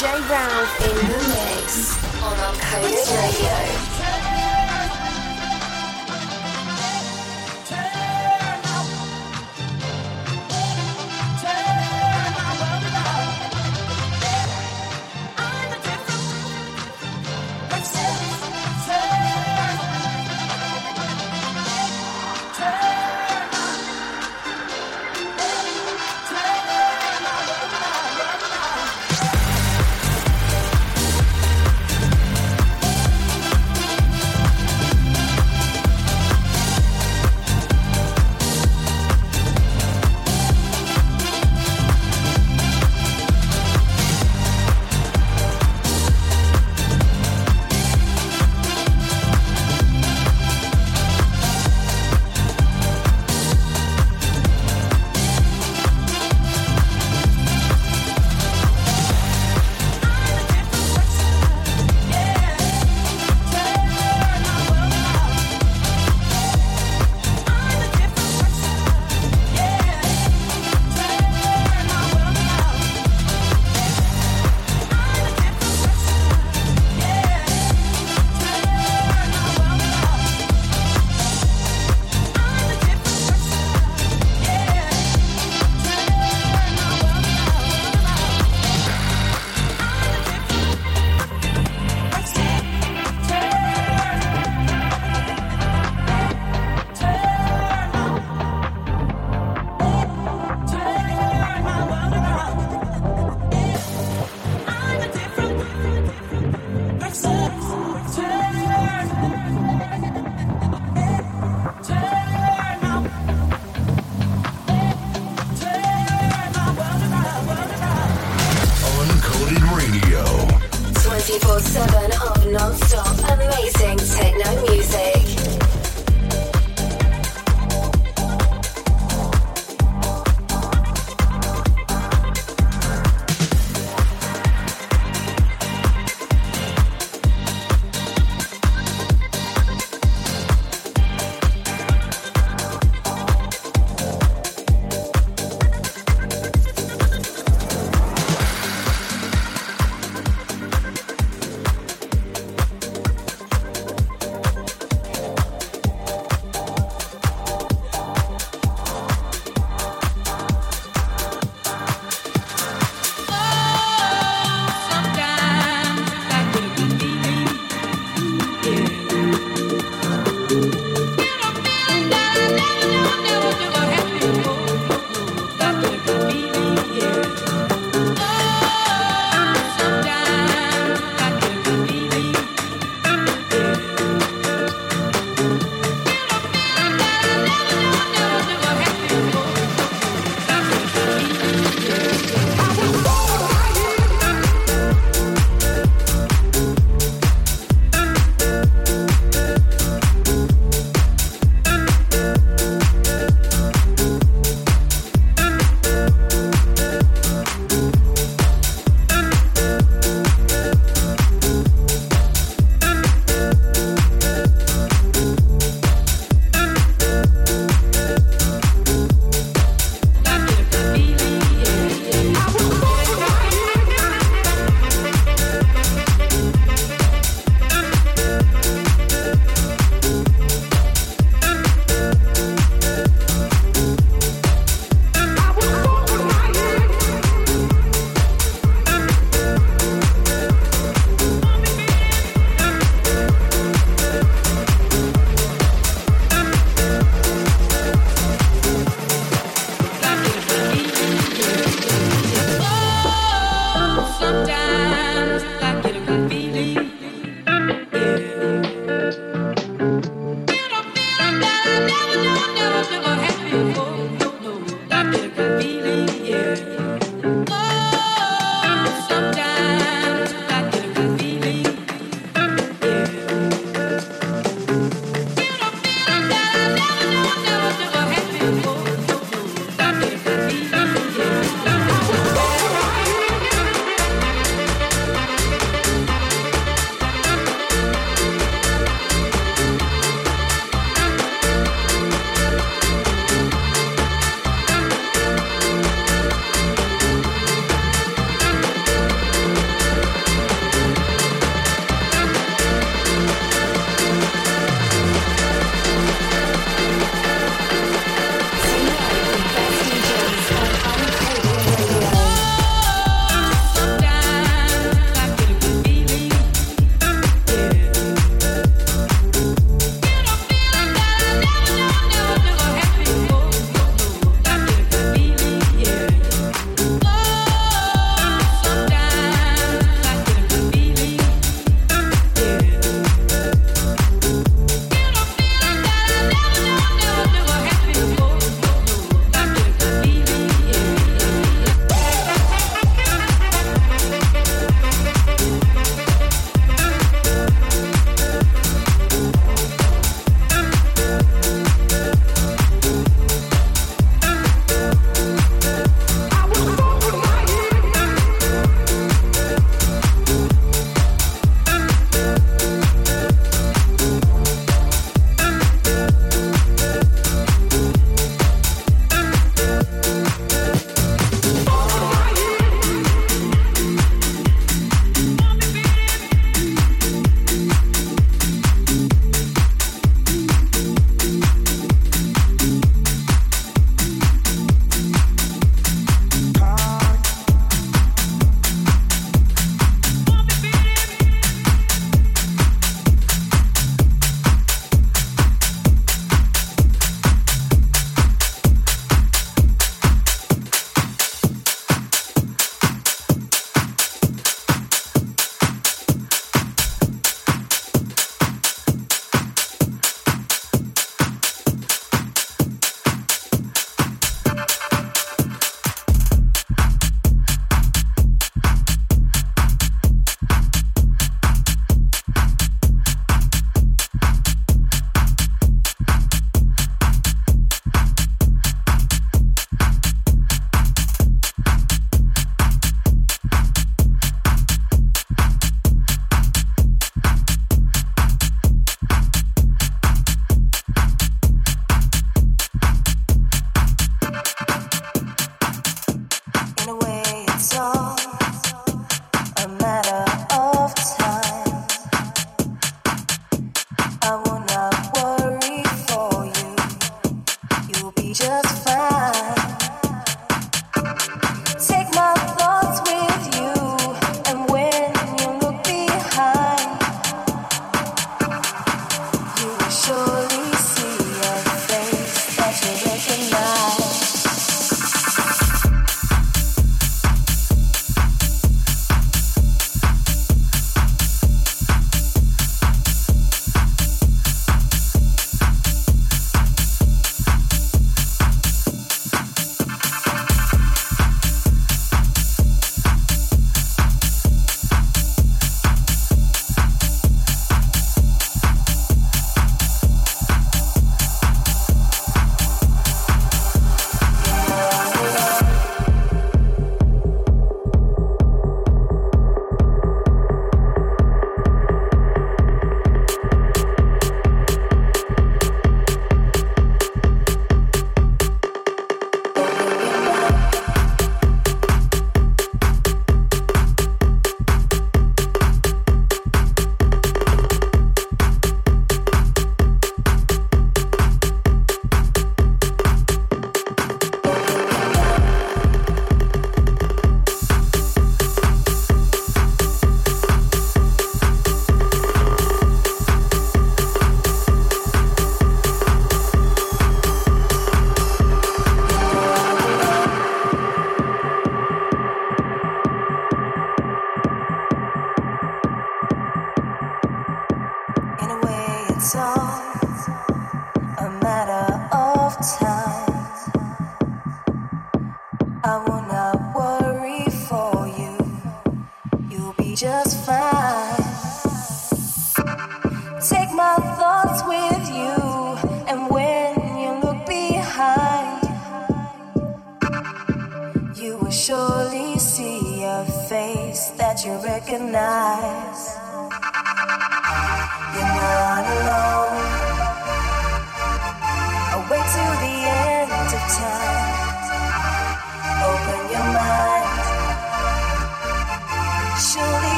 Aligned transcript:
J. 0.00 0.06
Ralph 0.06 0.80
in 0.80 0.96
the 0.96 1.18
mix 1.28 2.02
on 2.22 2.34
Uncoded 2.38 3.04
Radio. 3.20 3.69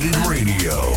Radio. 0.00 0.89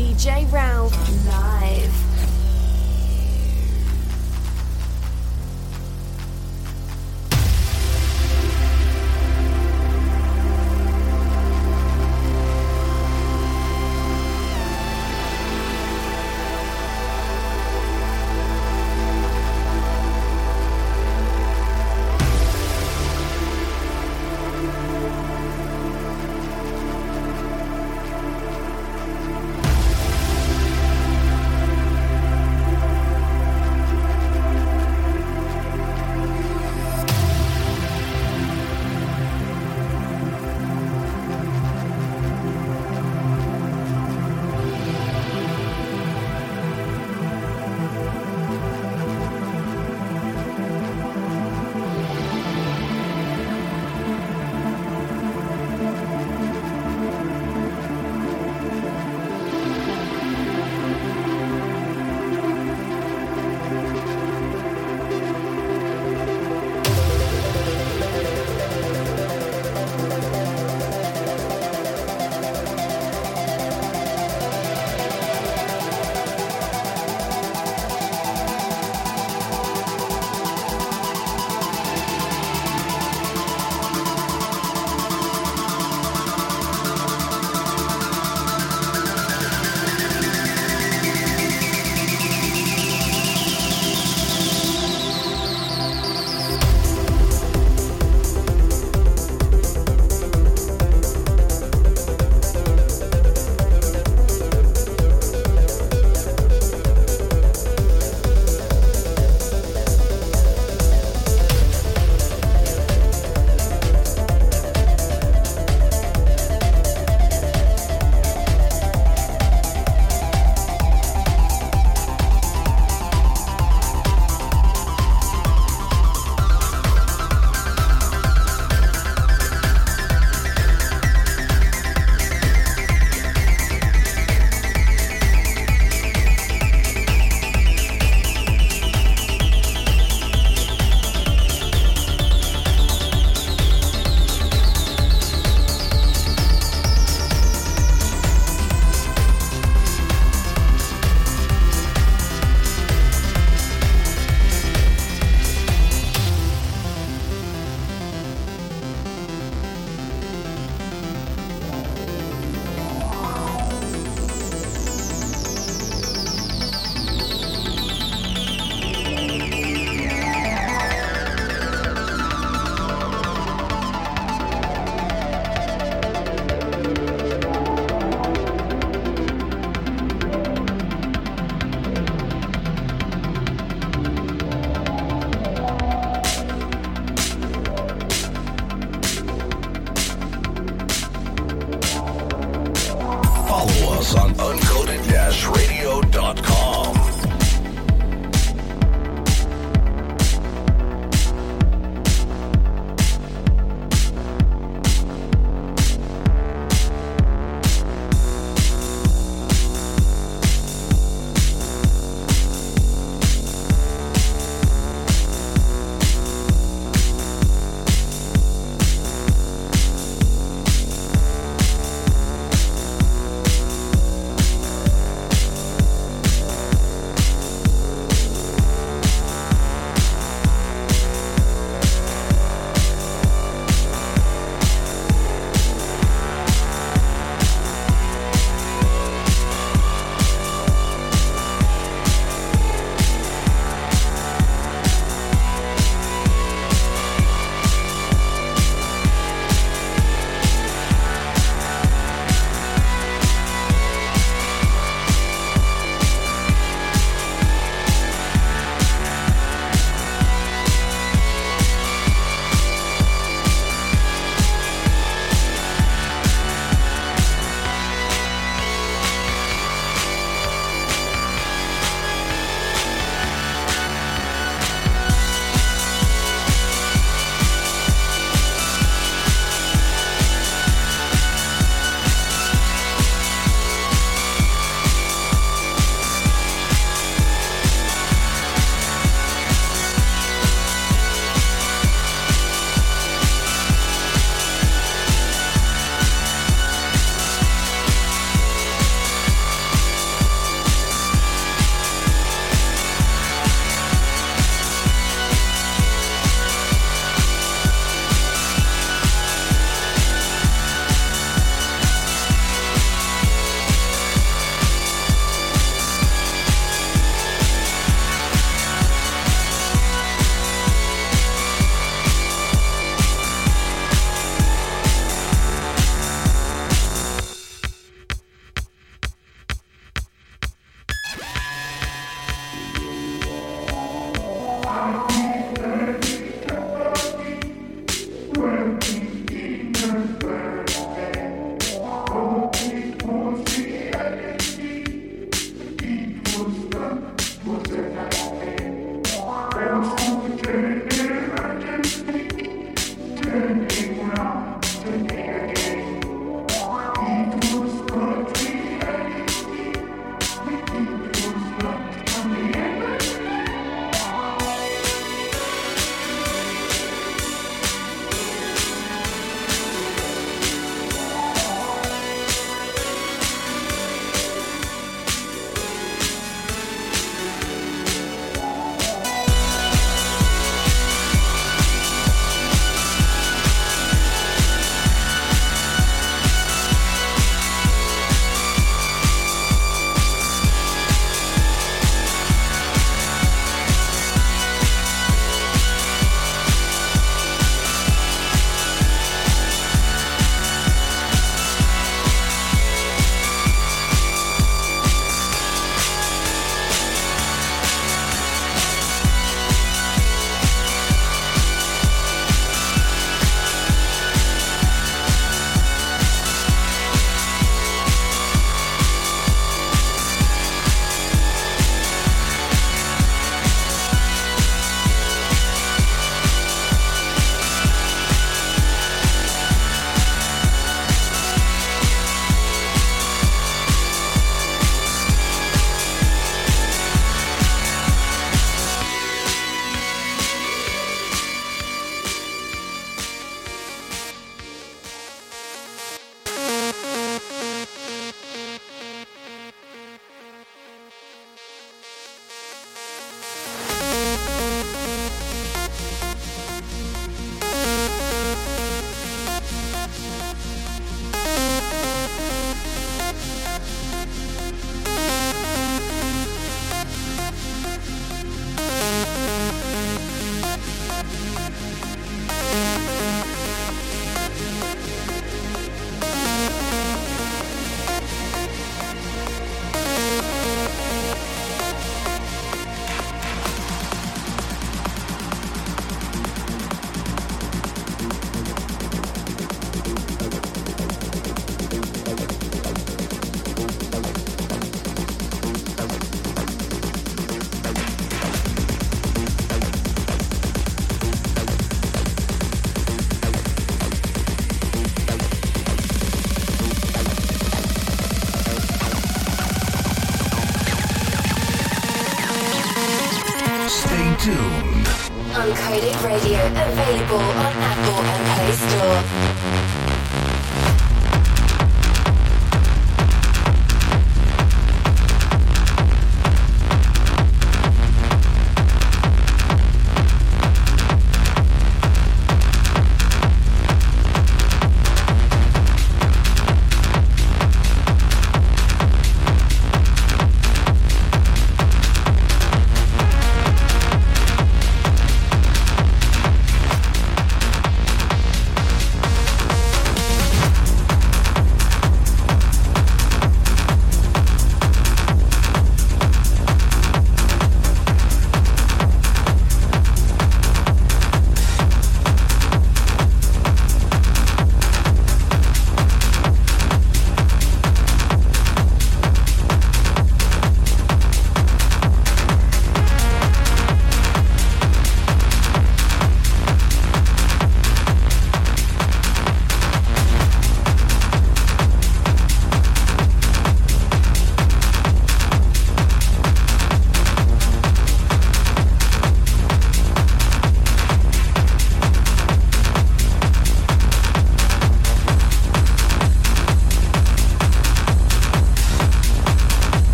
DJ 0.00 0.50
Ralph 0.50 0.96
live. 1.26 2.29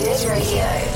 Mix 0.00 0.24
Radio. 0.24 0.91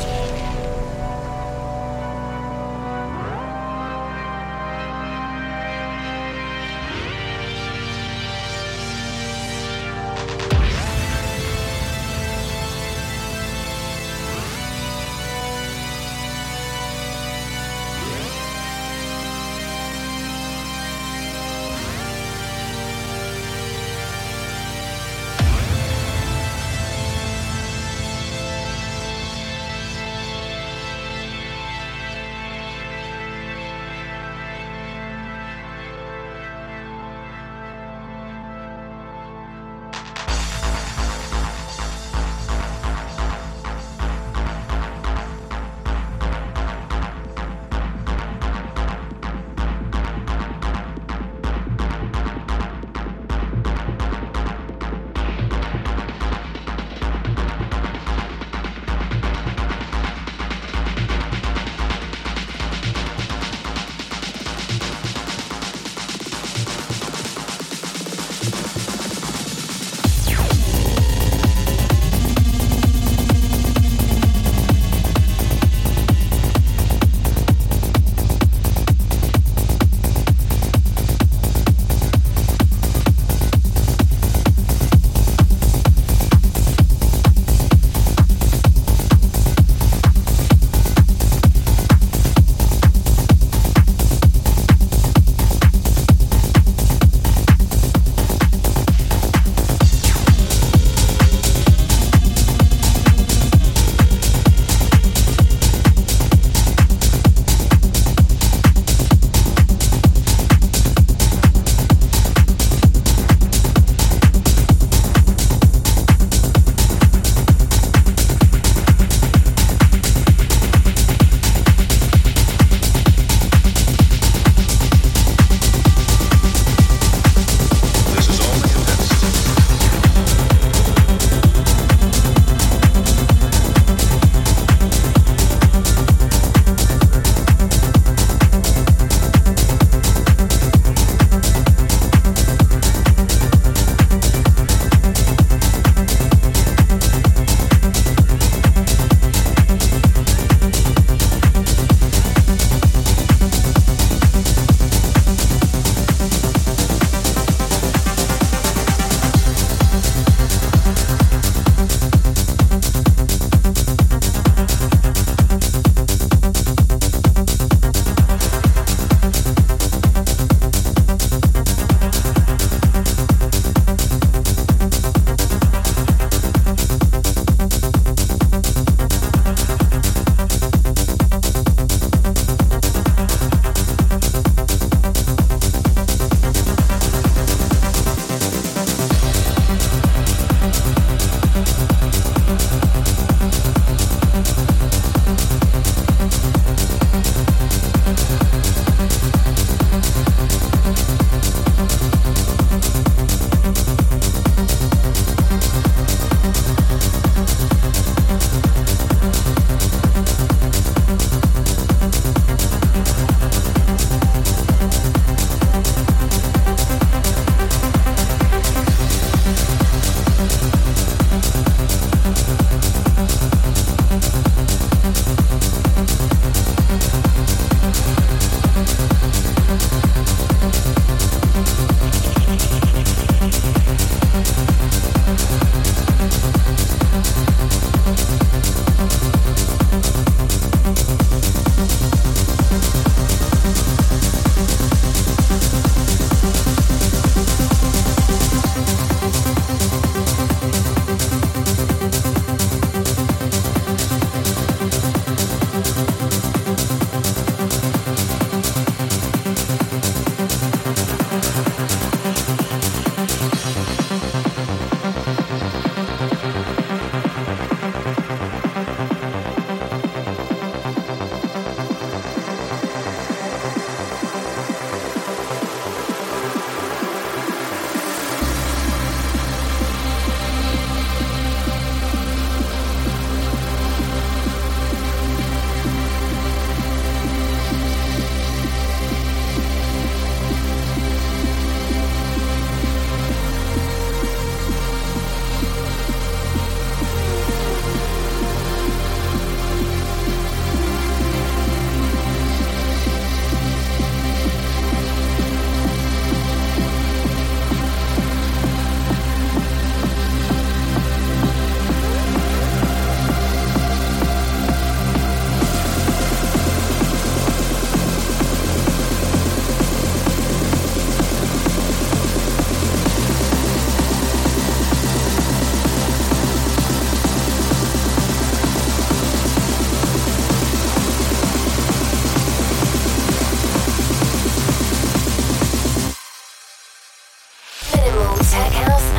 Hills. 338.77 339.16